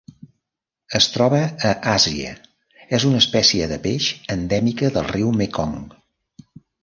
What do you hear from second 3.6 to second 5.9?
de peix endèmica del riu Mekong.